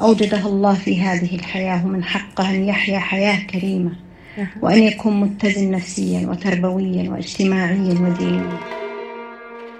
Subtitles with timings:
[0.00, 3.92] أوجدها الله في هذه الحياة ومن حقه أن يحيا حياة كريمة
[4.62, 8.58] وأن يكون متزن نفسيا وتربويا واجتماعيا ودينيا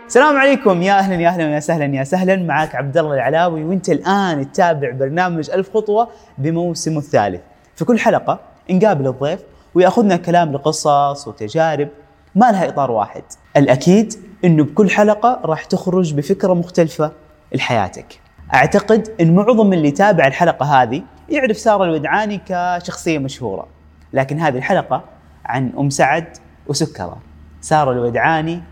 [0.06, 3.88] السلام عليكم يا أهلا يا أهلا يا سهلا يا سهلا معك عبد الله العلاوي وأنت
[3.88, 6.08] الآن تتابع برنامج ألف خطوة
[6.38, 7.40] بموسمه الثالث.
[7.76, 8.40] في كل حلقة
[8.70, 9.40] نقابل الضيف
[9.74, 11.88] ويأخذنا كلام لقصص وتجارب
[12.34, 13.22] ما لها إطار واحد.
[13.56, 14.14] الأكيد
[14.44, 17.12] إنه بكل حلقة راح تخرج بفكرة مختلفة
[17.54, 18.27] لحياتك.
[18.54, 23.66] أعتقد إن معظم اللي يتابع الحلقة هذه يعرف سارة الودعاني كشخصية مشهورة.
[24.12, 25.04] لكن هذه الحلقة
[25.44, 26.36] عن أم سعد
[26.66, 27.18] وسكرة.
[27.60, 28.62] سارة الودعاني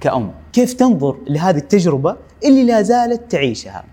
[0.00, 0.32] كأم.
[0.52, 3.84] كيف تنظر لهذه التجربة اللي لا زالت تعيشها؟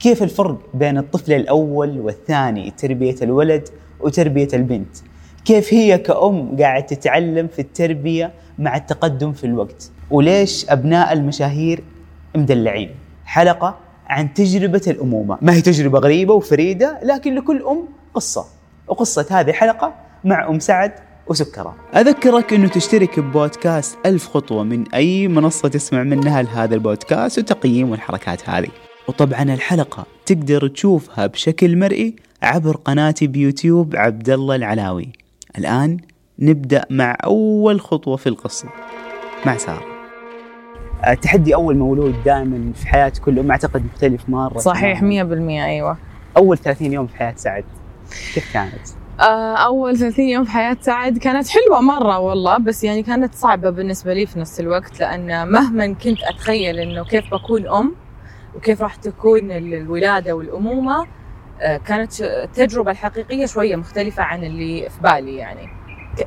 [0.00, 3.68] كيف الفرق بين الطفل الأول والثاني تربية الولد
[4.00, 4.96] وتربية البنت؟
[5.44, 11.84] كيف هي كأم قاعد تتعلم في التربية مع التقدم في الوقت؟ وليش أبناء المشاهير
[12.36, 12.90] مدلعين؟
[13.24, 13.78] حلقة
[14.12, 15.38] عن تجربة الأمومة.
[15.42, 18.44] ما هي تجربة غريبة وفريدة لكن لكل أم قصة.
[18.88, 19.94] وقصة هذه الحلقة
[20.24, 20.92] مع أم سعد
[21.26, 21.76] وسكرة.
[21.96, 28.48] أذكرك أنه تشترك ببودكاست ألف خطوة من أي منصة تسمع منها لهذا البودكاست وتقييم والحركات
[28.48, 28.68] هذه.
[29.08, 35.12] وطبعا الحلقة تقدر تشوفها بشكل مرئي عبر قناتي بيوتيوب عبد الله العلاوي.
[35.58, 35.96] الآن
[36.38, 38.68] نبدأ مع أول خطوة في القصة.
[39.46, 39.91] مع سارة
[41.08, 45.96] التحدي أول مولود دائما في حياة كل أم أعتقد مختلف مرة صحيح 100% أيوة.
[46.36, 47.64] أول 30 يوم في حياة سعد
[48.34, 48.88] كيف كانت؟
[49.20, 53.70] آه، أول 30 يوم في حياة سعد كانت حلوة مرة والله بس يعني كانت صعبة
[53.70, 57.94] بالنسبة لي في نفس الوقت لأن مهما كنت أتخيل إنه كيف بكون أم
[58.56, 61.06] وكيف راح تكون الولادة والأمومة.
[61.60, 65.68] آه، كانت التجربة الحقيقية شوية مختلفة عن اللي في بالي يعني.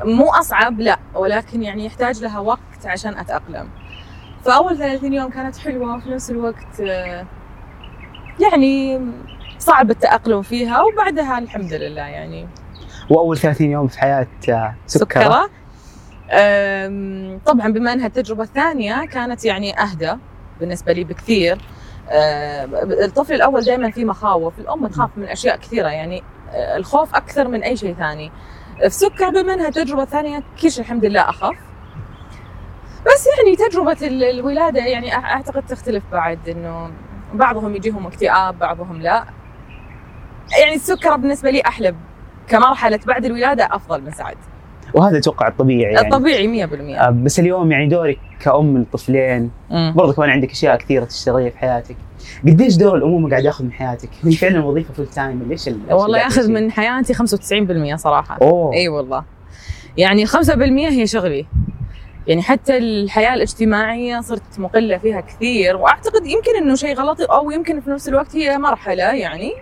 [0.04, 3.70] مو أصعب لا ولكن يعني يحتاج لها وقت عشان أتأقلم.
[4.46, 7.26] فأول 30 يوم كانت حلوة وفي نفس الوقت آه،
[8.40, 9.02] يعني
[9.60, 12.48] صعب التأقلم فيها وبعدها الحمد لله يعني.
[13.10, 15.50] وأول 30 يوم في حياة سكرة, سكرة.
[17.46, 20.14] طبعا بما أنها التجربة الثانية كانت يعني أهدى
[20.60, 21.58] بالنسبة لي بكثير.
[23.02, 27.64] الطفل الأول دائما في مخاوف الأم تخاف من أشياء كثيرة يعني آه، الخوف أكثر من
[27.64, 28.32] أي شيء ثاني.
[28.82, 31.56] في سكر بما أنها التجربة ثانية كل شيء الحمد لله أخف.
[33.06, 36.92] بس يعني تجربة الولادة يعني أعتقد تختلف بعد إنه
[37.34, 39.26] بعضهم يجيهم اكتئاب بعضهم لا.
[40.60, 41.96] يعني السكر بالنسبة لي أحلى
[42.48, 44.38] كمرحلة بعد الولادة أفضل من سعد.
[44.94, 46.08] وهذا أتوقع الطبيعي يعني.
[46.08, 51.50] الطبيعي 100% آه، بس اليوم يعني دورك كأم لطفلين برضه كمان عندك أشياء كثيرة تشتغليها
[51.50, 51.96] في حياتك.
[52.44, 56.52] قديش دور الامومه قاعد ياخذ من حياتك؟ هي فعلا وظيفة full time ليش والله ياخذ
[56.52, 58.38] من حياتي 95% صراحة.
[58.42, 58.74] أوه.
[58.74, 59.24] إي والله.
[59.98, 60.32] يعني 5%
[60.92, 61.46] هي شغلي.
[62.28, 67.82] يعني حتى الحياة الاجتماعية صرت مقلة فيها كثير وأعتقد يمكن إنه شيء غلط أو يمكن
[67.82, 69.54] في نفس الوقت هي مرحلة يعني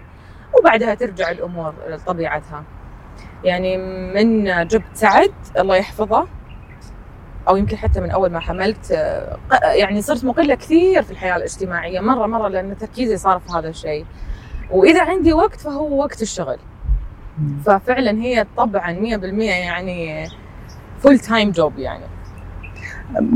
[0.60, 2.64] وبعدها ترجع الأمور لطبيعتها.
[3.44, 3.78] يعني
[4.14, 6.28] من جبت سعد الله يحفظه
[7.48, 8.92] أو يمكن حتى من أول ما حملت
[9.64, 14.06] يعني صرت مقلة كثير في الحياة الاجتماعية مرة مرة لأن تركيزي صار في هذا الشيء.
[14.72, 16.58] وإذا عندي وقت فهو وقت الشغل.
[17.66, 19.04] ففعلا هي طبعا 100%
[19.42, 20.28] يعني
[21.00, 22.04] full time job يعني.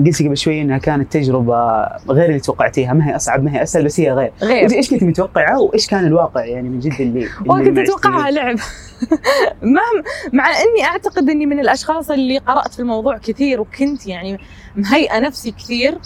[0.06, 2.94] قلتي قبل شوي إنها كانت تجربة غير اللي توقعتيها.
[2.94, 4.32] ما هي أصعب ما هي أسهل بس هي غير.
[4.42, 4.72] غير.
[4.72, 8.56] إيش كنت متوقعة؟ وإيش كان الواقع يعني من جد اللي, اللي كنت أتوقعها لعب.
[9.62, 14.40] مهما مع إني أعتقد إني من الأشخاص اللي قرأت في الموضوع كثير وكنت يعني
[14.76, 15.98] مهيئة نفسي كثير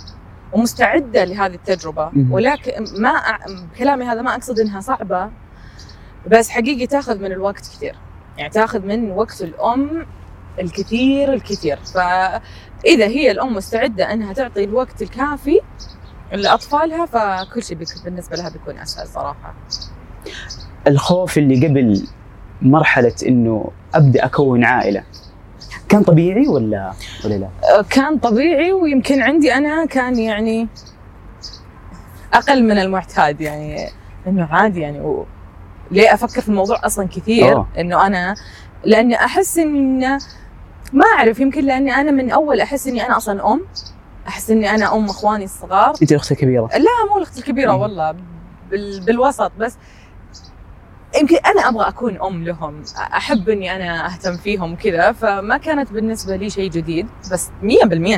[0.53, 2.11] ومستعدة لهذه التجربة.
[2.31, 3.13] ولكن ما
[3.73, 5.29] بكلامي هذا ما أقصد إنها صعبة
[6.27, 7.95] بس حقيقي تاخذ من الوقت كثير.
[8.37, 10.05] يعني تاخذ من وقت الأم
[10.59, 11.79] الكثير الكثير.
[12.83, 15.59] فإذا هي الأم مستعدة أنها تعطي الوقت الكافي
[16.33, 19.53] لأطفالها فكل شيء بالنسبة لها بيكون أسهل صراحة
[20.87, 22.07] الخوف اللي قبل
[22.61, 25.03] مرحلة إنه أبدأ أكون عائلة
[25.89, 26.93] كان طبيعي ولا
[27.25, 27.49] ولا لا؟
[27.89, 30.67] كان طبيعي ويمكن عندي أنا كان يعني
[32.33, 33.89] أقل من المعتاد يعني
[34.27, 35.25] إنه عادي يعني و...
[35.91, 37.67] ليه أفكر في الموضوع أصلا كثير أوه.
[37.77, 38.35] إنه أنا
[38.83, 40.17] لأني أحس إن
[40.93, 43.61] ما أعرف يمكن لأني أنا من أول أحس إني أنا أصلا أم.
[44.27, 45.93] أحس إني أنا أم إخواني الصغار.
[46.01, 48.15] انت الاخت الكبيرة؟ لا مو الاخت الكبيرة والله
[48.69, 49.05] بال...
[49.05, 49.77] بالوسط بس.
[51.21, 56.35] يمكن أنا أبغى أكون أم لهم أحب إني أنا أهتم فيهم كذا فما كانت بالنسبة
[56.35, 57.07] لي شيء جديد.
[57.31, 57.49] بس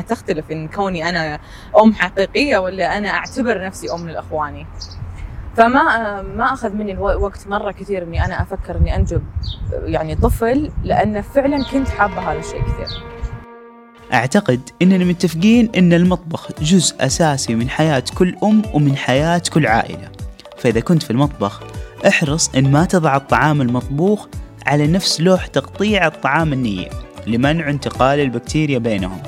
[0.08, 1.38] تختلف إن كوني أنا
[1.82, 4.66] أم حقيقية ولا أنا أعتبر نفسي أم لإخواني.
[5.56, 9.22] فما ما أخذ مني وقت مرة كثير إني أنا أفكر إني أنجب
[9.84, 13.02] يعني طفل لأن فعلا كنت حابة هذا الشيء كثير.
[14.12, 20.08] أعتقد إننا متفقين إن المطبخ جزء أساسي من حياة كل أم ومن حياة كل عائلة.
[20.58, 21.62] فإذا كنت في المطبخ
[22.08, 24.26] احرص إن ما تضع الطعام المطبوخ
[24.66, 26.88] على نفس لوح تقطيع الطعام النية
[27.26, 29.22] لمنع انتقال البكتيريا بينهم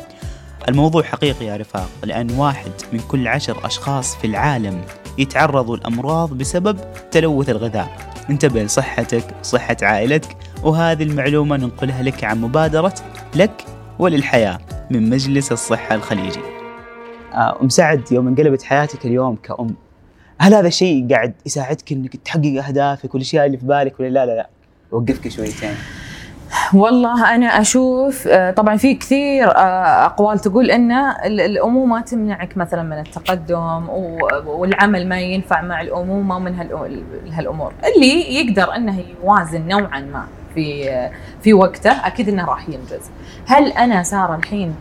[0.68, 4.84] الموضوع حقيقي يا رفاق لأن واحد من كل عشر أشخاص في العالم
[5.18, 6.78] يتعرضوا لأمراض بسبب
[7.10, 7.88] تلوث الغذاء.
[8.30, 12.94] انتبه لصحتك صحة عائلتك وهذه المعلومة ننقلها لك عن مبادرة
[13.34, 13.64] لك
[13.98, 14.58] وللحياة
[14.90, 16.40] من مجلس الصحة الخليجي.
[17.34, 19.74] آه، أم سعد يوم انقلبت حياتك اليوم كأم
[20.38, 24.32] هل هذا الشيء قاعد يساعدك إنك تحقق أهدافك والأشياء اللي في بالك ولا لا لا
[24.36, 24.48] لا.
[24.90, 25.74] وقفك شويتين.
[26.74, 32.82] والله أنا أشوف آه، طبعا في كثير آه، أقوال تقول إن ال- الامومه تمنعك مثلا
[32.82, 33.88] من التقدم
[34.46, 37.72] والعمل ما ينفع مع الامومه من هالأ- هالأمور.
[37.96, 41.10] اللي يقدر إنه يوازن نوعا ما في آه،
[41.42, 43.10] في وقته أكيد إنه راح ينجز.
[43.46, 44.74] هل أنا سارة الحين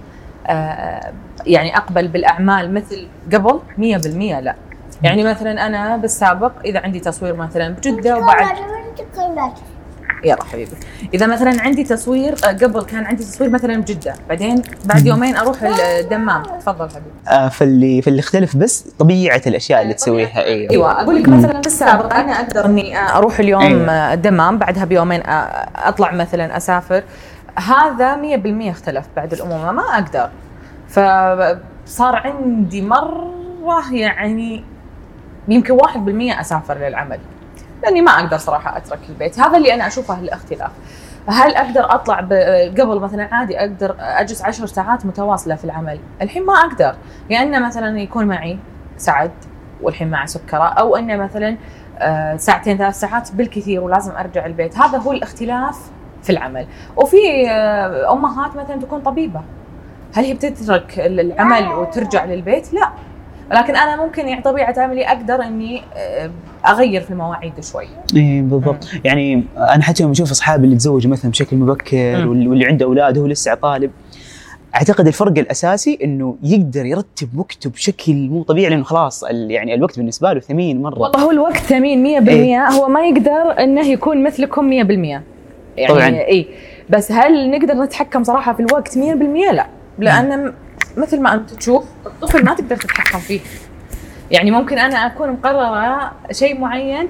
[1.45, 4.55] يعني أقبل بالأعمال مثل قبل؟ 100% لا.
[5.03, 8.57] يعني مثلا أنا بالسابق إذا عندي تصوير مثلا بجدة وبعد
[10.23, 10.71] يلا حبيبي.
[11.13, 15.63] إذا مثلا عندي تصوير آه، قبل كان عندي تصوير مثلا بجدة بعدين بعد يومين أروح
[15.63, 16.43] الدمام.
[16.43, 17.05] تفضل حبيبي.
[17.27, 22.13] آه فاللي فاللي اختلف بس طبيعة الأشياء اللي تسويها أيوه أيوه أقول لك مثلا بالسابق
[22.13, 23.79] أنا أقدر إني أروح اليوم أيوة.
[23.91, 24.13] أيوة.
[24.13, 27.03] الدمام بعدها بيومين آه، أطلع مثلا أسافر.
[27.55, 30.29] هذا 100% اختلف بعد الامومه ما أقدر.
[30.89, 33.35] فصار عندي مرة
[33.91, 34.63] يعني
[35.47, 37.19] يمكن 1% أسافر للعمل.
[37.85, 39.39] لاني ما أقدر صراحة أترك البيت.
[39.39, 40.71] هذا اللي أنا أشوفه الاختلاف
[41.27, 42.19] هل أقدر أطلع
[42.79, 46.95] قبل مثلا عادي أقدر أجلس عشر ساعات متواصلة في العمل؟ الحين ما أقدر.
[47.31, 48.59] انه مثلا يكون معي
[48.97, 49.31] سعد
[49.81, 51.57] والحين مع سكرة أو انه مثلا
[51.99, 54.77] آه، ساعتين ثلاث ساعات بالكثير ولازم أرجع البيت.
[54.77, 55.77] هذا هو الاختلاف
[56.23, 56.67] في العمل.
[56.97, 59.41] وفي آه، أمهات مثلا تكون طبيبة.
[60.15, 62.89] هل هي بتترك العمل وترجع للبيت؟ لا.
[63.51, 66.31] لكن أنا ممكن يعني طبيعة عملي أقدر إني آه،
[66.67, 67.87] أغير في المواعيد شوي.
[68.15, 68.87] إي بالضبط.
[69.03, 72.27] يعني أنا حتى يوم أشوف أصحابي اللي تزوجوا مثلا بشكل مبكر مم.
[72.49, 73.91] واللي عنده أولاد وهو لسه طالب
[74.75, 80.33] أعتقد الفرق الأساسي إنه يقدر يرتب وقته بشكل مو طبيعي لأنه خلاص يعني الوقت بالنسبة
[80.33, 80.99] له ثمين مرة.
[80.99, 82.67] والله هو الوقت ثمين 100% إيه.
[82.67, 84.71] هو ما يقدر إنه يكون مثلكم 100%
[85.77, 86.07] يعني طبعاً.
[86.09, 86.47] إي.
[86.89, 88.99] بس هل نقدر نتحكم صراحة في الوقت 100%
[89.53, 89.67] لا.
[89.99, 90.53] لأن م-
[90.97, 93.39] مثل ما انت تشوف الطفل ما تقدر تتحكم فيه.
[94.31, 97.07] يعني ممكن أنا أكون مقررة شيء معين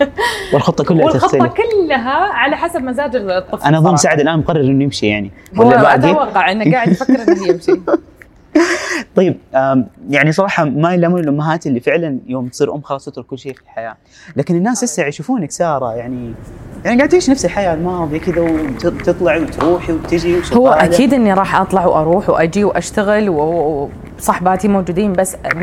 [0.52, 3.96] والخطة كلها والخطة تختلف كلها على حسب مزاج الطفل أنا أظن.
[3.96, 5.30] سعد الآن مقرر إنه يمشي يعني.
[5.56, 7.72] هو أتوقع إنه قاعد يفكر إنه يمشي.
[9.16, 9.38] طيب
[10.10, 13.62] يعني صراحة ما يلامون الأمهات اللي فعلا يوم تصير أم خلاص تترك كل شيء في
[13.62, 13.96] الحياة،
[14.36, 16.34] لكن الناس لسه يشوفونك سارة يعني
[16.84, 21.60] يعني قاعد تعيش نفس الحياة الماضية كذا وتطلعي وتروحي وتجي وشغالة هو أكيد إني راح
[21.60, 25.58] أطلع وأروح وأجي وأشتغل وصحباتي موجودين بس 100%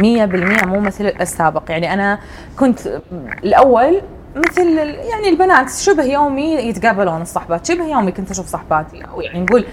[0.66, 1.64] مو مثل السابق.
[1.72, 2.20] يعني أنا
[2.60, 3.02] كنت
[3.44, 4.02] الأول
[4.36, 8.98] مثل يعني البنات شبه يومي يتقابلون الصحبات شبه يومي كنت أشوف صحباتي.
[8.98, 9.66] يعني نقول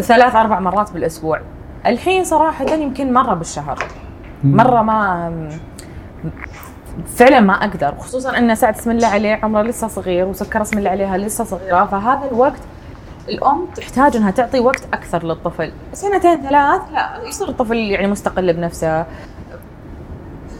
[0.00, 1.40] ثلاث أربع مرات بالأسبوع.
[1.86, 3.78] الحين صراحة يمكن مرة بالشهر.
[4.44, 5.32] مرة ما
[7.16, 10.90] فعلا ما أقدر خصوصا إن سعد اسم الله عليه عمره لسه صغير وسكر اسم الله
[10.90, 12.60] عليها لسه صغيرة فهذا الوقت
[13.28, 15.72] الأم تحتاج إنها تعطي وقت أكثر للطفل.
[15.92, 19.06] سنتين ثلاث لا يصير الطفل يعني مستقل بنفسه.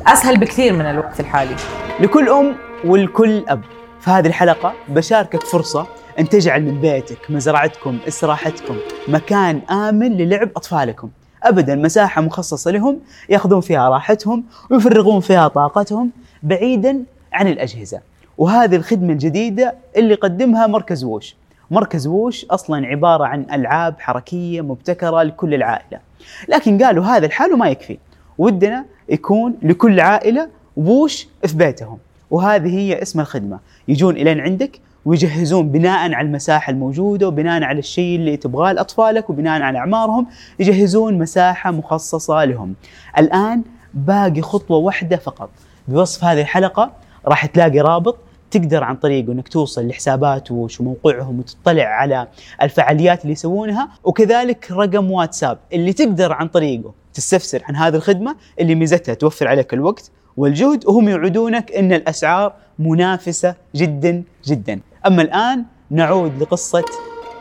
[0.07, 1.57] أسهل بكثير من الوقت الحالي.
[2.01, 3.61] لكل أم ولكل أب.
[4.01, 5.87] في هذه الحلقة بشاركك فرصة
[6.19, 8.77] أن تجعل من بيتك مزرعتكم استراحتكم
[9.09, 11.11] مكان آمن للعب أطفالكم.
[11.43, 16.11] أبدا مساحة مخصصة لهم يأخذون فيها راحتهم ويفرغون فيها طاقتهم
[16.43, 18.01] بعيدا عن الأجهزة.
[18.39, 21.37] وهذه الخدمة الجديدة اللي قدمها مركز ووش.
[21.71, 26.01] مركز ووش أصلا عبارة عن ألعاب حركية مبتكرة لكل العائلة.
[26.49, 27.99] لكن قالوا هذا الحال وما يكفي.
[28.39, 31.99] ودنا يكون لكل عائلة ووش في بيتهم.
[32.31, 33.59] وهذه هي اسم الخدمة.
[33.89, 39.63] يجون إلين عندك ويجهزون بناء على المساحة الموجودة وبناء على الشيء اللي تبغاه لأطفالك وبناء
[39.63, 40.27] على أعمارهم
[40.59, 42.75] يجهزون مساحة مخصصة لهم
[43.19, 43.63] الآن
[43.95, 45.51] باقي خطوة واحدة فقط
[45.89, 46.93] بوصف هذه الحلقة
[47.27, 48.17] راح تلاقي رابط
[48.51, 52.27] تقدر عن طريقه إنك توصل لحسابات وش وموقعهم وتطلع على
[52.63, 58.75] الفعاليات اللي يسوونها وكذلك رقم واتساب اللي تقدر عن طريقه تستفسر عن هذه الخدمة اللي
[58.75, 64.81] ميزتها توفر عليك الوقت والجهد وهم يوعدونك إن الأسعار منافسة جدا جدا.
[65.07, 66.85] أما الآن نعود لقصة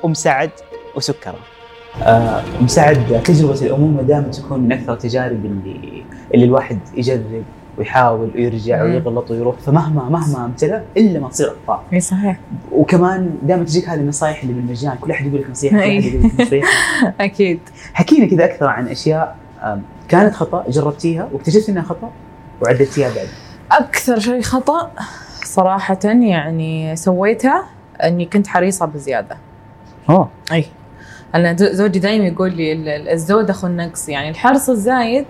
[0.06, 0.52] أم سعد
[0.96, 1.40] وسكره.
[2.04, 7.44] آه، أم سعد تجربة الامومه دائما تكون من أكثر التجارب اللي اللي الواحد يجرب
[7.78, 8.84] ويحاول ويرجع.
[8.84, 11.84] ويغلط ويروح فمهما مهما أمتلأ إلا ما تصير أخطاء.
[11.94, 12.40] إي صحيح.
[12.72, 16.24] وكمان دائما تجيك هذه النصائح اللي بالمجان كل أحد يقول لك نصيحة كل أحد يقول
[16.24, 16.68] لك نصيحة.
[17.26, 17.60] أكيد.
[17.94, 19.36] حكينا كذا أكثر عن أشياء
[20.10, 22.12] كانت خطأ جربتيها واكتشفت إنها خطأ
[22.62, 23.28] وعدلتيها بعد.
[23.72, 24.92] أكثر شيء خطأ
[25.50, 27.66] صراحة يعني سويتها
[28.04, 29.38] إني كنت حريصة بزيادة.
[30.10, 30.30] أوه.
[30.52, 30.66] إي.
[31.36, 34.10] أنا زو- زوجي دايما يقول لي ال- ال- الزود أخو النقص.
[34.10, 35.26] يعني الحرص الزايد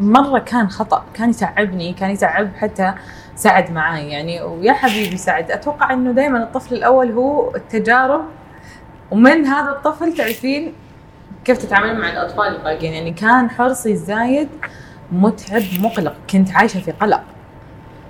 [0.00, 2.94] مرة كان خطأ كان يتعبني كان يتعب حتى
[3.36, 4.08] سعد معاي.
[4.10, 8.24] يعني ويا حبيبي سعد أتوقع إنه دائما الطفل الأول هو التجارب.
[9.10, 10.72] ومن هذا الطفل تعرفين
[11.44, 12.92] كيف تتعاملين مع الأطفال الباقيين.
[12.92, 14.48] يعني كان حرصي الزايد
[15.12, 16.14] متعب مقلق.
[16.30, 17.22] كنت عايشة في قلق.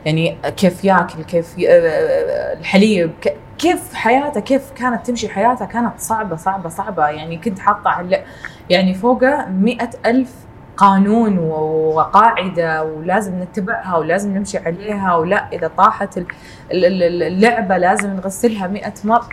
[0.06, 5.92] يعني كيف ياكل كيف ي- آه، الحليب ك- كيف حياته كيف كانت تمشي حياته كانت
[5.98, 7.08] صعبة صعبة صعبة.
[7.08, 8.24] يعني كنت حاطة على
[8.70, 10.32] يعني فوقه مئة ألف
[10.76, 16.26] قانون وقاعدة ولازم نتبعها ولازم نمشي عليها ولا إذا طاحت ال-
[16.72, 19.28] ال- ال- اللعبة لازم نغسلها مئة مرة.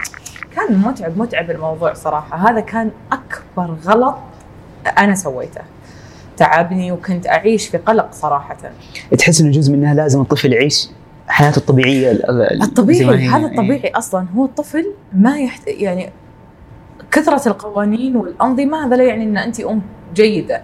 [0.55, 2.49] كان متعب متعب الموضوع صراحة.
[2.49, 4.17] هذا كان أكبر غلط
[4.97, 5.61] أنا سويته.
[6.37, 8.57] تعبني وكنت أعيش في قلق صراحة.
[9.17, 10.89] تحس إنه جزء منها لازم الطفل يعيش
[11.27, 12.11] حياته الطبيعية
[12.63, 13.27] الطبيعي.
[13.27, 14.25] هذا الطبيعي أصلا.
[14.35, 15.67] هو الطفل ما يحت...
[15.67, 16.09] يعني
[17.11, 19.81] كثرة القوانين والأنظمة هذا لا يعني إن أنت أم
[20.15, 20.61] جيدة.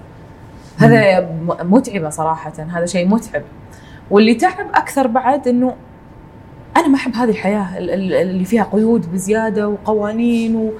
[0.77, 1.29] هذا
[1.63, 2.53] متعبة صراحة.
[2.73, 3.41] هذا شيء متعب.
[4.11, 5.75] واللي تعب أكثر بعد إنه
[6.77, 10.71] أنا ما أحب هذه الحياة ال- ال- اللي فيها قيود بزيادة وقوانين و...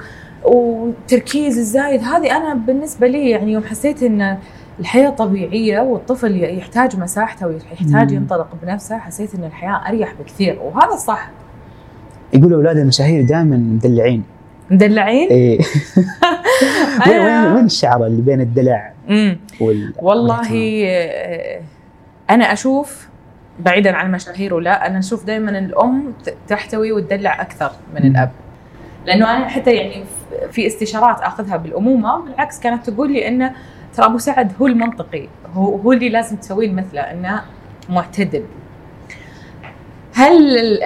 [0.45, 2.01] وتركيز الزايد.
[2.01, 4.37] هذه أنا بالنسبة لي يعني يوم حسيت إن
[4.79, 8.11] الحياة طبيعية والطفل يحتاج مساحته ويحتاج.
[8.11, 11.29] ينطلق بنفسه حسيت إن الحياة أريح بكثير وهذا الصح
[12.33, 14.23] يقولوا أولاد المشاهير دائما مدلعين.
[14.71, 15.59] مدلعين؟ إيه.
[17.07, 18.93] وين وين وين الشعره اللي بين الدلع
[19.61, 21.61] وال والله؟ آه،
[22.29, 23.07] أنا أشوف
[23.59, 26.13] بعيدا عن المشاهير ولا أنا أشوف دائما الأم
[26.47, 28.05] تحتوي وتدلع أكثر من.
[28.05, 28.31] الأب.
[29.05, 30.03] لأنه أنا حتى يعني
[30.51, 33.51] في استشارات آخذها بالأمومة بالعكس كانت تقول لي إنه
[33.93, 35.27] ترى أبو سعد هو المنطقي.
[35.53, 37.41] هو هو اللي لازم تسوين مثله إنه
[37.89, 38.43] معتدل.
[40.13, 40.79] هل ال-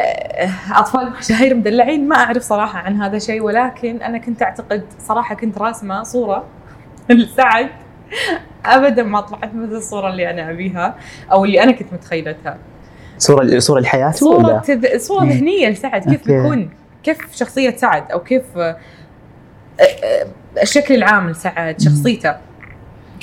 [0.71, 5.57] أطفال المشاهير مدلعين؟ ما أعرف صراحة عن هذا الشيء ولكن أنا كنت أعتقد صراحة كنت
[5.57, 6.45] راسمة صورة
[7.09, 7.69] لسعد.
[8.65, 10.95] ابدا ما طلعت مثل الصورة اللي أنا أبيها
[11.31, 12.57] أو اللي أنا كنت متخيلتها.
[13.17, 14.97] صورة صورة الحياة صورة تذ...
[14.97, 15.23] صورة.
[15.25, 16.09] ذهنية لسعد.
[16.09, 16.27] كيف.
[16.27, 16.69] بيكون
[17.03, 18.77] كيف شخصية سعد؟ أو كيف آه،
[19.79, 20.27] آه،
[20.61, 21.81] الشكل العام لسعد.
[21.81, 22.35] شخصيته؟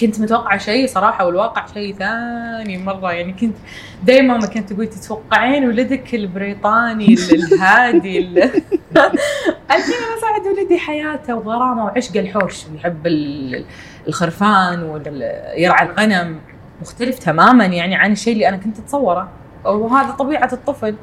[0.00, 3.12] كنت متوقعة شيء صراحة والواقع شيء ثاني مرة.
[3.12, 3.56] يعني كنت
[4.04, 8.38] دائما ما كنت تقول تتوقعين ولدك البريطاني ال- الهادي ال-
[9.70, 12.64] الحين أنا سعد ولدي حياته وغرامة وعشق الحوش.
[12.74, 13.64] يحب ال-
[14.08, 16.38] الخرفان ويرعى الغنم.
[16.82, 19.28] مختلف تماما يعني عن الشيء اللي أنا كنت أتصوره.
[19.64, 20.94] وهذا طبيعة الطفل.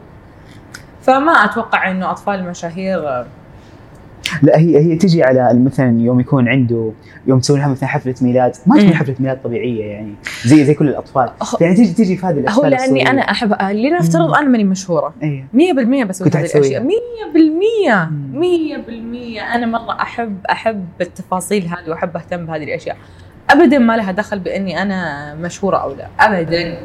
[1.01, 3.25] فما أتوقع إنه أطفال المشاهير
[4.41, 6.91] لا هي هي تجي على مثلا يوم يكون عنده
[7.27, 8.93] يوم تسوي لها مثلا حفلة ميلاد ما تكون.
[8.93, 10.13] حفلة ميلاد طبيعية يعني
[10.45, 11.29] زي زي كل الأطفال
[11.61, 13.09] يعني تجي تجي في هذه الاشكال هو لأني الصغيرة.
[13.09, 14.33] أنا احب لنفترض.
[14.33, 16.45] أنا ماني مشهورة إيه 100% بسوي هذه.
[16.45, 18.41] الأشياء 100% مم.
[19.37, 22.97] 100% أنا مرة احب أحب التفاصيل هذه وأحب أهتم بهذه الأشياء
[23.49, 26.77] ابدا ما لها دخل بأني أنا مشهورة أو لا ابدا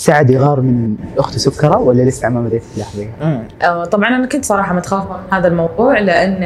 [0.00, 4.74] سعد يغار من اخته سكرة ولا لسه ما بديت تلاحظيها؟ آه، طبعا أنا كنت صراحة
[4.74, 6.42] متخوفه من هذا الموضوع لأن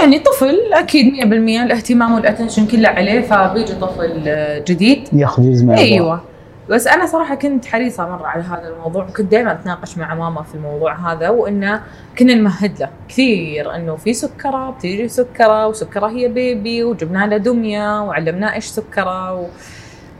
[0.00, 1.22] يعني طفل أكيد 100%
[1.62, 5.74] الاهتمام والاتنشن كله عليه فبيجي طفل آه، جديد ياخذ جزء من.
[5.74, 6.20] أيوه
[6.68, 10.54] بس أنا صراحة كنت حريصة مرة على هذا الموضوع وكنت دائما أتناقش مع ماما في
[10.54, 11.82] الموضوع هذا وانه
[12.18, 18.02] كنا نمهد له كثير إنه في سكرة بتيجي سكرة وسكرة هي بيبي وجبنا له دمية
[18.02, 19.46] وعلمناه إيش سكرة و...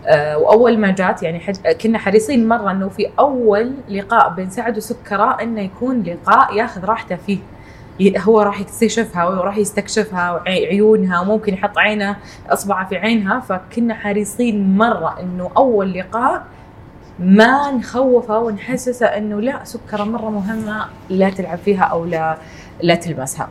[0.07, 1.57] آه، وأول ما جات يعني حج...
[1.83, 7.17] كنا حريصين مرة إنه في أول لقاء بين سعد وسكرة إنه يكون لقاء ياخذ راحته
[7.17, 7.39] فيه
[8.19, 12.17] هو راح يكتشفها وراح يستكشفها عيونها وممكن يحط عينه
[12.51, 16.45] أصبعه في عينها فكنا حريصين مرة إنه أول لقاء
[17.19, 22.37] ما نخوفه ونحسسه إنه لا سكرة مرة مهمة لا تلعب فيها أو لا
[22.83, 23.49] لا تلمسها.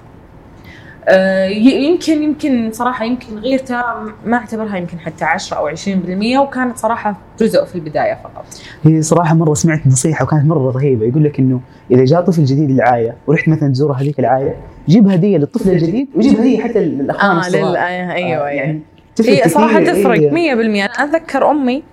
[1.09, 3.81] آه، يمكن يمكن صراحة يمكن غيرته
[4.25, 8.45] ما اعتبرها يمكن حتى 10 أو 20% وكانت صراحة جزء في البداية فقط.
[8.83, 11.61] هي صراحة مرة سمعت نصيحة وكانت مرة رهيبة يقول لك إنه
[11.91, 14.53] إذا جاء طفل جديد للعائلة ورحت مثلا تزور هذيك العائلة
[14.87, 17.69] جيب هدية للطفل الجديد وجيب هدية حتى للأخوان آه الصغار.
[17.71, 17.75] لل...
[17.75, 17.81] آه،
[18.13, 18.81] أيوه أيوه يعني
[19.15, 19.49] تفرق هي.
[19.49, 20.53] صراحة تفرق 100% إيه.
[20.53, 21.83] أنا أتذكر أمي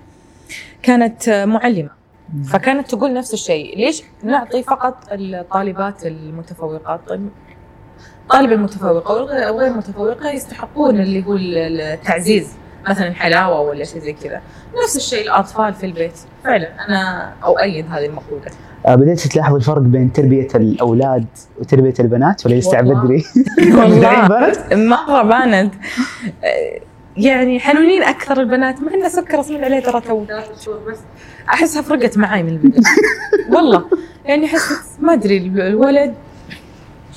[0.82, 1.90] كانت معلمة
[2.44, 7.28] فكانت تقول نفس الشيء ليش نعطي فقط الطالبات المتفوقات طيب
[8.26, 12.48] الطالبة المتفوقة والغير الغير المتفوقة يستحقون اللي هو التعزيز
[12.88, 14.40] مثلا حلاوة ولا شيء زي كذا.
[14.84, 16.12] نفس الشيء الأطفال في البيت.
[16.44, 18.42] فعلا أنا أؤيد هذه المقولة.
[18.86, 21.26] آه، بديت تلاحظ الفرق بين تربية الأولاد
[21.60, 22.80] وتربية البنات ولا لسه.
[22.80, 23.24] بدري؟
[23.78, 24.28] والله.
[24.72, 25.74] مرة بانت.
[27.16, 30.20] يعني حنونين أكثر البنات مع انه سكر أصلا عليه ترى تو.
[30.90, 30.98] بس
[31.48, 32.82] أحسها فرقت معاي من البداية.
[33.54, 33.84] والله.
[34.24, 36.14] يعني حسيت ما أدري الولد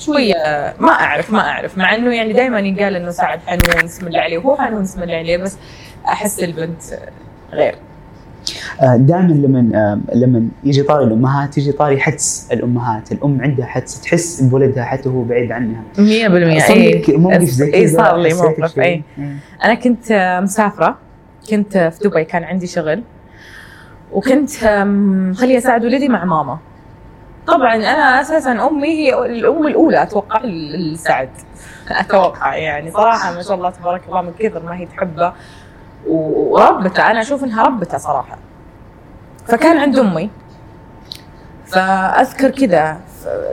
[0.00, 0.34] شوية.
[0.80, 1.78] ما أعرف ما أعرف.
[1.78, 5.14] مع إنه يعني دائما ينقال إنه سعد حنون اسم الله عليه وهو حنون اسم الله
[5.14, 5.56] عليه بس
[6.06, 6.82] أحس البنت
[7.52, 7.74] غير.
[8.82, 14.84] دائما لما لما يجي طاري الأمهات يجي طاري حدس الأمهات، الأم عندها حدس تحس بولدها
[14.84, 15.82] حتى هو بعيد عنها.
[15.96, 19.02] 100% اي موقف زي اي صار لي موقف؟ اي
[19.64, 20.98] أنا كنت مسافرة.
[21.50, 23.02] كنت في دبي كان عندي شغل.
[24.12, 24.64] وكنت
[25.30, 26.58] مخليه أساعد ولدي مع ماما.
[27.50, 31.30] طبعا أنا أساسا أمي هي الأم الأولى أتوقع السعد.
[31.90, 35.32] أتوقع يعني صراحة ما شاء الله تبارك الله من كثر ما هي تحبه.
[36.06, 38.38] وربته أنا أشوف إنها ربته صراحة.
[39.46, 40.30] فكان عند أمي.
[41.66, 43.00] فأذكر كذا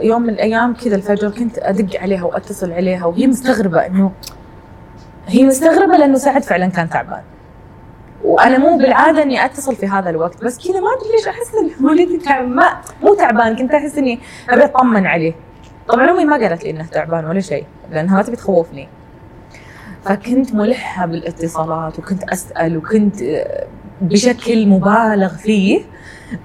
[0.00, 4.12] يوم من الأيام كذا الفجر كنت أدق عليها وأتصل عليها وهي مستغربة انه
[5.26, 7.22] هي مستغربة لأنه سعد فعلا كان تعبان.
[8.24, 12.20] وأنا مو بالعادة إني أتصل في هذا الوقت بس كذا ما أدري ليش أحس ان
[12.24, 15.34] تعب ما مو تعبان كنت أحس إني أبي أطمن عليه.
[15.88, 18.88] طبعا أمي ما قالت لي إنه تعبان ولا شيء لأنها ما تبي تخوفني.
[20.04, 23.66] فكنت ملحة بالاتصالات وكنت أسأل وكنت آه،
[24.00, 25.80] بشكل مبالغ فيه.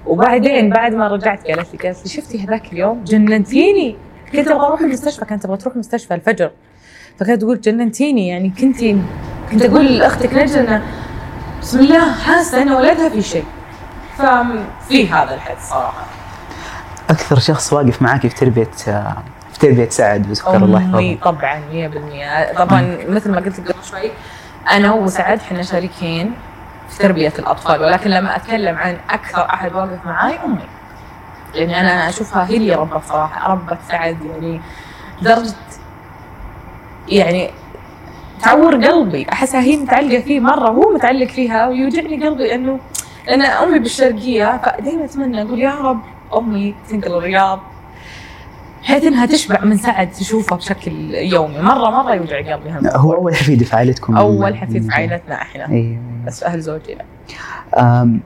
[0.06, 3.96] وبعدين بعد ما رجعت قالت لي قالت لي شفتي هذاك اليوم جننتيني؟
[4.32, 6.50] كنت أبغى أروح المستشفى كانت تبغى تروح مستشفى الفجر.
[7.18, 8.98] فكانت تقول جننتيني يعني كنتي
[9.50, 10.82] كنت أقول لأختك نجد انه
[11.64, 13.44] بسم الله حاسة إن ولدها في شيء.
[14.18, 16.04] ففي هذا الحد صراحة.
[17.10, 18.64] أكثر شخص واقف معاك في تربية
[19.52, 21.30] في تربية سعد وسكر الله يحفظه.
[21.30, 21.60] طبعا
[22.52, 24.10] 100% طبعا مثل ما قلت قبل شوي
[24.70, 26.34] أنا وسعد إحنا شريكين
[26.90, 30.68] في تربية الأطفال ولكن لما أتكلم عن أكثر أحد واقف معاي أمي.
[31.54, 34.60] لاني أنا أشوفها هي اللي ربت صراحة ربت سعد يعني
[35.22, 35.54] لدرجه
[37.08, 37.50] يعني
[38.44, 39.26] تعور قلبي.
[39.32, 42.78] احسها هي متعلقة فيه مرة وهو متعلق فيها ويوجعني قلبي لأنه
[43.26, 46.00] لأن أمي بالشرقية فدائما أتمنى أقول يا رب
[46.36, 47.60] أمي تنقل الرياض.
[48.82, 51.58] بحيث انها تشبع من سعد تشوفه بشكل يومي.
[51.58, 52.86] مرة مرة يوجع قلبي هم.
[52.86, 55.68] هو أول حفيد في عائلتكم أول حفيد في عائلتنا إحنا.
[55.68, 56.94] أيوه بس في أهل زوجي.
[56.94, 58.18] لا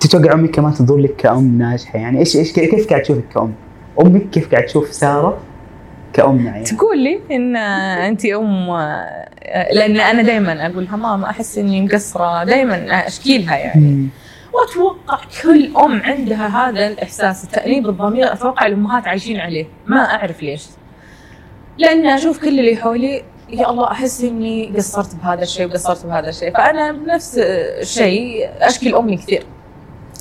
[0.00, 3.52] تتوقع أمك كمان تنظر لك كأم ناجحة؟ يعني إيش إيش كيف قاعد تشوفك كأم؟
[4.00, 5.38] أمك كيف قاعد تشوف سارة؟
[6.12, 8.66] كأم يعني؟ تقول لي إن انت أم
[9.72, 14.08] لأن أنا دائما أقول لها ماما أحس إني مقصرة دائما اشكي لها يعني.
[14.52, 18.32] وأتوقع كل أم عندها هذا الإحساس التانيب الضمير.
[18.32, 19.66] أتوقع الأمهات عايشين عليه.
[19.86, 20.66] ما أعرف ليش.
[21.78, 26.52] لأن أشوف كل اللي حولي يا الله أحس إني قصرت بهذا الشيء وقصرت بهذا الشيء.
[26.52, 29.42] فأنا بنفس الشيء أشكي لامي كثير.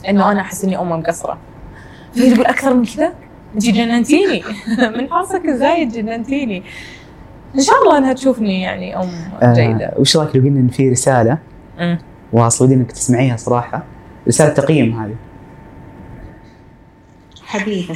[0.09, 1.37] إنه أنا أحس إني أم مقصرة.
[2.15, 3.13] فهي تقول أكثر من كذا؟
[3.55, 4.43] انت جننتيني
[4.97, 6.63] من حرصك إزاي جننتيني
[7.55, 9.09] إن شاء الله إنها تشوفني يعني أم
[9.53, 9.85] جيدة.
[9.85, 11.37] آه وش رأيك لو قلنا إن في رسالة
[11.79, 11.97] مم.
[12.33, 13.83] واصل ودي إنك تسمعيها صراحة؟
[14.27, 15.15] رسالة تقييم هذه.
[17.45, 17.95] حبيبة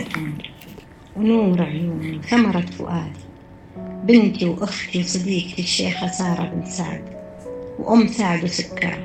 [1.17, 3.19] ونور عيوني وثمرة فؤادي
[4.03, 7.01] بنتي وأختي وصديقتي الشيخة سارة بنت سعد
[7.79, 8.97] وأم سعد وسكرة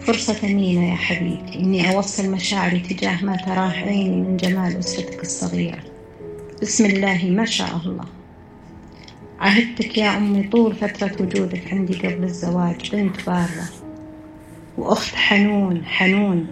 [0.00, 1.58] فرصة ثمينة يا حبيبتي.
[1.58, 5.82] إني أوصل مشاعري تجاه ما تراه عيني من جمال أسرتك الصغيرة
[6.62, 8.04] بسم الله ما شاء الله.
[9.40, 12.90] عهدتك يا أمي طول فترة وجودك عندي قبل الزواج.
[12.92, 13.68] بنت بارة.
[14.78, 16.46] وأخت حنون حنون.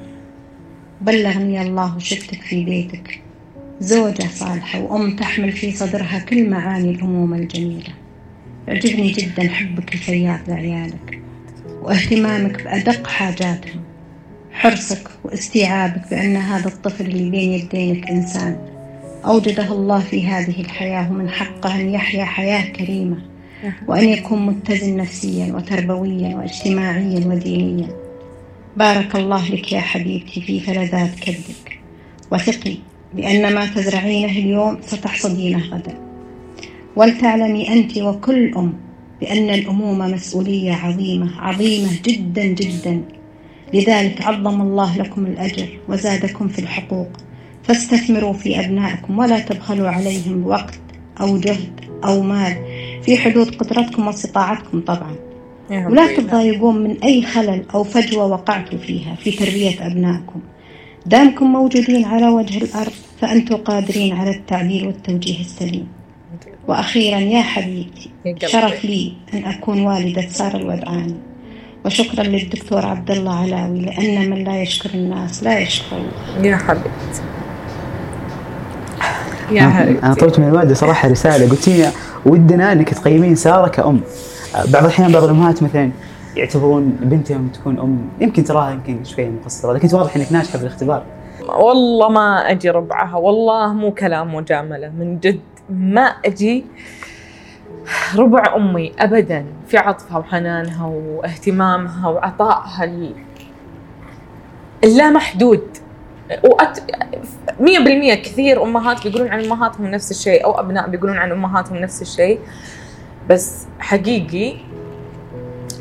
[1.00, 3.20] بلغني الله وشفتك في بيتك.
[3.80, 7.94] زوجة صالحة وأم تحمل في صدرها كل معاني الأمومة الجميلة.
[8.68, 11.22] يعجبني جدا حبك الفياض لعيالك.
[11.82, 13.80] وإهتمامك بأدق حاجاتهم
[14.52, 18.56] حرصك واستيعابك بأن هذا الطفل اللي بين يدينك إنسان
[19.24, 23.16] أوجده الله في هذه الحياة ومن حقه أن يحيا حياة كريمة.
[23.88, 27.88] وأن يكون متزن نفسيا وتربويا واجتماعيا ودينيا.
[28.76, 31.78] بارك الله لك يا حبيبتي في فلذات كبدك.
[32.32, 32.76] وثقي
[33.14, 35.98] بأن ما تزرعينه اليوم ستحصدينه غدا.
[36.96, 38.74] ولتعلمي أنت وكل أم
[39.20, 43.02] بأن الأمومة مسؤولية عظيمة عظيمة جدا جدا.
[43.74, 47.08] لذلك عظم الله لكم الأجر وزادكم في الحقوق.
[47.62, 50.78] فاستثمروا في أبنائكم ولا تبخلوا عليهم بوقت
[51.20, 52.56] أو جهد أو مال.
[53.02, 55.16] في حدود قدرتكم واستطاعتكم طبعا.
[55.70, 56.16] ولا.
[56.16, 60.40] تتضايقون من أي خلل أو فجوة وقعتوا فيها في تربية أبنائكم.
[61.06, 65.88] دامكم موجودين على وجه الأرض فأنتم قادرين على التعديل والتوجيه السليم.
[66.68, 68.10] وأخيرا يا قلبي.
[68.46, 71.14] شرف لي أن أكون والدة سارة الودعاني
[71.84, 76.46] وشكرا للدكتور عبد الله علاوي لأن من لا يشكر الناس لا يشكر الله.
[76.48, 77.22] يا حبيبتي.
[79.50, 81.50] يا أنا حبيبتي طلبت من الوالدة صراحة رسالة.
[81.50, 81.90] قلت لي
[82.26, 84.00] ودنا أنك تقيمين سارة كأم.
[84.54, 85.90] بعض الأحيان بعض الأمهات مثلا
[86.36, 88.08] يعتبرون بنتهم تكون أم.
[88.20, 91.02] يمكن تراها يمكن شوية مقصرة لكن واضح أنك ناجحة بالاختبار.
[91.58, 93.16] والله ما أجي ربعها.
[93.16, 95.40] والله مو كلام مجاملة من جد.
[95.70, 96.64] ما أجي
[98.16, 103.14] ربع أمي ابدا في عطفها وحنانها واهتمامها وعطائها ال-
[104.84, 105.62] اللامحدود.
[106.44, 106.78] وأت...
[107.60, 112.40] 100% كثير أمهات بيقولون عن أمهاتهم نفس الشيء أو أبناء بيقولون عن أمهاتهم نفس الشيء.
[113.30, 114.54] بس حقيقي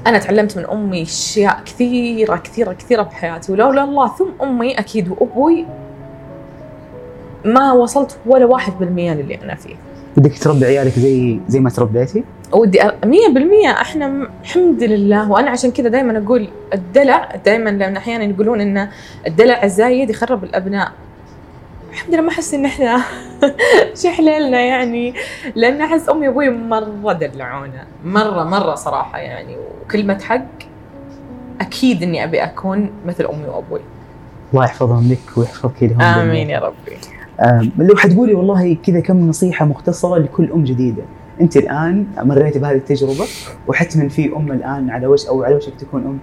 [0.08, 5.65] أنا تعلمت من أمي أشياء كثيرة كثيرة كثيرة بحياتي ولولا الله ثم أمي أكيد وابوي
[7.47, 9.75] ما وصلت ولا واحد بالمية للي أنا فيه.
[10.17, 13.71] بدك تربي عيالك زي زي ما تربيتي ودي أ- مية بالمية.
[13.71, 15.31] إحنا م- الحمد لله.
[15.31, 18.88] وأنا عشان كذا دائما أقول الدلع دائما لأن أحيانا يقولون إن
[19.27, 20.91] الدلع الزايد يخرب الأبناء.
[21.91, 23.01] الحمد لله ما أحس إن إحنا
[24.03, 25.13] شحللنا يعني.
[25.55, 27.86] لأن أحس أمي وأبوي مرة دلعونا.
[28.05, 29.55] مره مرة صراحة يعني.
[29.86, 30.45] وكلمة حق
[31.62, 33.79] أكيد إني أبي أكون مثل أمي وأبوي.
[34.53, 36.97] الله يحفظهم لك ويحفظك لهم آمين يا ربي.
[37.78, 41.04] لو حتقولي والله كذا كم نصيحة مختصرة لكل أم جديدة.
[41.41, 43.26] أنت الآن مريتي بهذه التجربة
[43.67, 46.17] وحتما في أم الآن على وش أو على وشك تكون أم.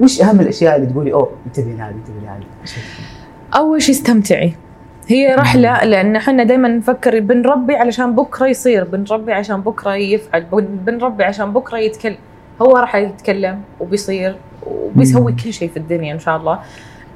[0.00, 2.42] وش أهم الأشياء اللي تقولي أوه انتبهي لهذه انتبهي لهذه؟
[3.54, 4.52] أول شيء استمتعي.
[5.06, 10.78] هي رحلة لأن إحنا دائما نفكر بنربي علشان بكرة يصير بنربي عشان بكرة يفعل بن-
[10.86, 12.16] بنربي عشان بكرة يتكلم.
[12.62, 14.36] هو راح يتكلم وبيصير
[14.66, 15.32] وبيسوي.
[15.32, 16.58] كل شيء في الدنيا إن شاء الله.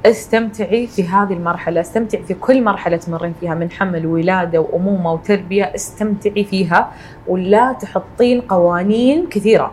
[0.07, 5.64] استمتعي في هذه المرحلة استمتعي في كل مرحلة تمرين فيها من حمل وولادة وأمومة وتربية
[5.75, 6.93] استمتعي فيها
[7.27, 9.73] ولا تحطين قوانين كثيرة.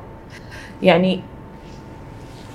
[0.81, 1.21] يعني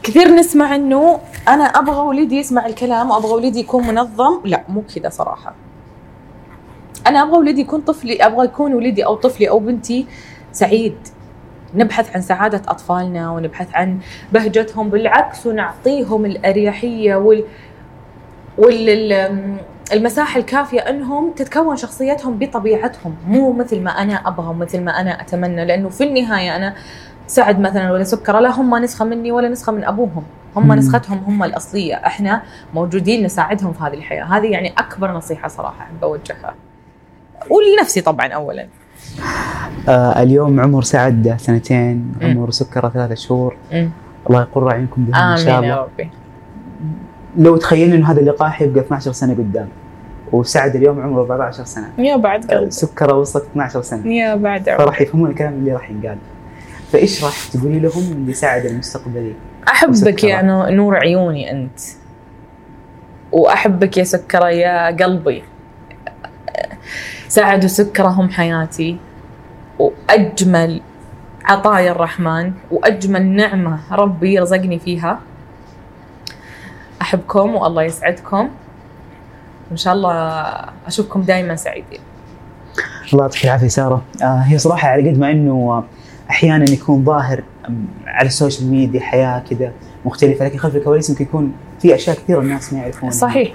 [0.03, 5.09] كثير نسمع إنه أنا أبغى ولدي يسمع الكلام وأبغى ولدي يكون منظم لا مو كذا
[5.09, 5.55] صراحة.
[7.07, 10.07] أنا أبغى ولدي يكون طفلي أبغى يكون ولدي أو طفلي أو بنتي
[10.53, 10.97] سعيد.
[11.75, 13.99] نبحث عن سعادة أطفالنا ونبحث عن
[14.33, 17.45] بهجتهم بالعكس ونعطيهم الأريحية وال
[18.59, 19.57] وال ال-
[19.93, 25.65] المساحة الكافية أنهم تتكون شخصيتهم بطبيعتهم مو مثل ما أنا أبغى ومثل ما أنا أتمنى
[25.65, 26.75] لأنه في النهاية أنا
[27.27, 30.23] سعد مثلا ولا سكر لا هم نسخة مني ولا نسخة من أبوهم
[30.57, 30.73] هم.
[30.73, 32.43] نسختهم هم الأصلية إحنا
[32.75, 36.55] موجودين نساعدهم في هذه الحياة هذه يعني أكبر نصيحة صراحة أحب أوجهها
[37.51, 38.67] ولنفسي طبعا أولا
[39.89, 42.13] آه اليوم عمر سعد سنتين.
[42.23, 43.57] عمر سكره ثلاثة شهور.
[44.29, 46.11] الله يقر عينكم بهم إن شاء آمين يا الله ربي
[47.37, 49.69] لو تخيلنا إنه هذا اللقاء حيبقى 12 سنة قدام
[50.33, 51.89] وسعد اليوم عمره 14 سنة.
[51.99, 54.13] يا بعد قلب سكره وصلت 12 سنة.
[54.13, 54.79] يا بعد عمر.
[54.79, 56.19] فراح يفهمون الكلام اللي راح ينقال.
[56.93, 59.33] فإيش راح تقولي لهم اللي ساعد المستقبلي؟
[59.69, 60.25] أحبك.
[60.25, 61.81] يا نو- نور عيوني أنت.
[63.33, 65.43] وأحبك يا سكرة يا قلبي.
[67.29, 68.97] سعد وسكرة هم حياتي.
[69.79, 70.81] وأجمل
[71.45, 72.53] عطايا الرحمن.
[72.71, 75.19] وأجمل نعمة ربي رزقني فيها.
[77.07, 78.49] أحبكم والله يسعدكم.
[79.71, 80.13] وان شاء الله
[80.87, 82.01] أشوفكم دائما سعيدين.
[83.13, 84.03] الله يعطيك العافية سارة.
[84.23, 85.85] آه هي صراحة على قد ما إنه
[86.31, 87.43] أحيانا يكون ظاهر
[88.07, 89.73] على السوشيال ميديا حياة كذا
[90.05, 93.13] مختلفة لكن خلف الكواليس ممكن يكون في أشياء كثيرة الناس ما يعرفونها.
[93.13, 93.53] صحيح.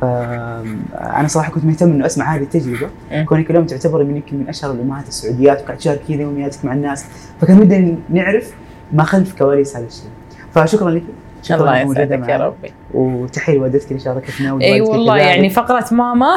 [0.00, 2.90] فانا صراحة كنت مهتم إنه أسمع هذه التجربة.
[3.24, 7.04] كونك اليوم تعتبر من يمكن من أشهر الأمهات السعوديات وقاعد تشاركي يومياتك مع الناس.
[7.40, 8.52] فكان ودنا نعرف
[8.92, 10.10] ما خلف كواليس هذا الشيء.
[10.54, 11.02] فشكرا لك.
[11.46, 12.36] شكرا الله يسعدك يا.
[12.36, 12.72] ربي.
[12.94, 15.16] وتحية لوالدتك اللي شاركتنا إي ولوالدتك والله.
[15.18, 16.36] يعني فقرة ماما.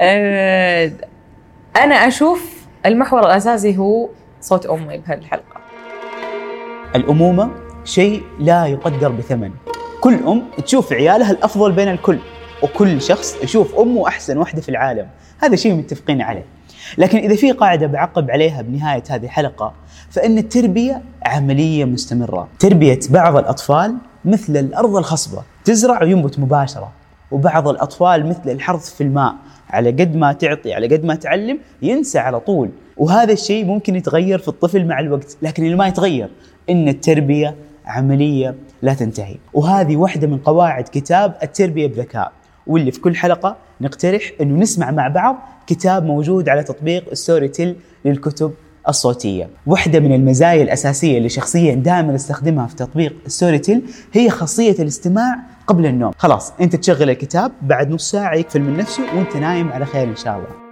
[0.00, 0.92] آه،
[1.76, 4.08] أنا أشوف المحور الأساسي هو
[4.40, 5.60] صوت أمي بهالحلقة.
[6.96, 7.50] الأمومة
[7.84, 9.50] شيء لا يقدر بثمن.
[10.00, 12.18] كل أم تشوف عيالها الأفضل بين الكل
[12.62, 15.08] وكل شخص يشوف أمه أحسن وحدة في العالم.
[15.38, 16.44] هذا شيء متفقين عليه.
[16.98, 19.72] لكن إذا في قاعدة بعقب عليها بنهاية هذه الحلقة
[20.12, 22.48] فإن التربية عملية مستمرة.
[22.58, 26.92] تربية بعض الأطفال مثل الأرض الخصبة تزرع وينبت مباشرة
[27.30, 29.34] وبعض الأطفال مثل الحرث في الماء
[29.70, 32.70] على قد ما تعطي على قد ما تعلم ينسى على طول.
[32.96, 36.30] وهذا الشيء ممكن يتغير في الطفل مع الوقت لكن اللي ما يتغير
[36.70, 37.54] إن التربية
[37.86, 39.36] عملية لا تنتهي.
[39.54, 42.32] وهذه واحدة من قواعد كتاب التربية بذكاء
[42.66, 47.76] واللي في كل حلقة نقترح أنه نسمع مع بعض كتاب موجود على تطبيق ستوري تيل
[48.04, 48.52] للكتب
[48.88, 49.50] الصوتية.
[49.66, 55.36] واحدة من المزايا الأساسية اللي شخصيا دائما أستخدمها في تطبيق ستوري تيل هي خاصية الاستماع
[55.66, 56.12] قبل النوم.
[56.18, 60.16] خلاص أنت تشغل الكتاب بعد نص ساعة يقفل من نفسه وأنت نايم على خير إن
[60.16, 60.62] شاء الله.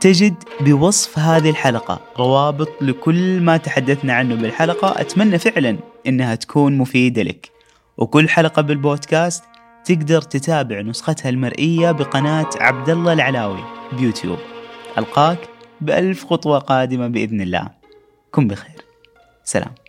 [0.00, 5.00] تجد بوصف هذه الحلقة روابط لكل ما تحدثنا عنه بالحلقة.
[5.00, 7.50] أتمنى فعلا إنها تكون مفيدة لك.
[7.98, 9.44] وكل حلقة بالبودكاست
[9.84, 14.38] تقدر تتابع نسختها المرئية بقناة عبد الله العلاوي بيوتيوب.
[14.98, 15.38] ألقاك
[15.82, 17.70] بألف خطوة قادمة بإذن الله.
[18.30, 18.84] كن بخير.
[19.44, 19.81] سلام.